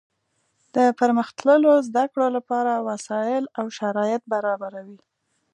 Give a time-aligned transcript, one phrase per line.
[0.75, 4.99] د پرمختللو زده کړو له پاره وسائل او شرایط برابروي.